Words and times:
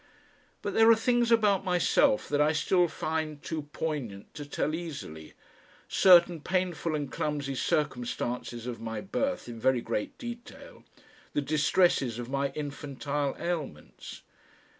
But 0.63 0.73
there 0.73 0.89
are 0.89 0.95
things 0.95 1.31
about 1.31 1.63
myself 1.63 2.27
that 2.29 2.41
I 2.41 2.53
still 2.53 2.87
find 2.87 3.39
too 3.43 3.69
poignant 3.71 4.33
to 4.33 4.45
tell 4.47 4.73
easily, 4.73 5.35
certain 5.87 6.41
painful 6.41 6.95
and 6.95 7.11
clumsy 7.11 7.53
circumstances 7.53 8.65
of 8.65 8.81
my 8.81 8.99
birth 8.99 9.47
in 9.47 9.59
very 9.59 9.81
great 9.81 10.17
detail, 10.17 10.83
the 11.33 11.41
distresses 11.43 12.17
of 12.17 12.29
my 12.31 12.49
infantile 12.53 13.35
ailments. 13.37 14.23